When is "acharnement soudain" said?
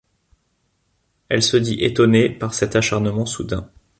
2.75-3.69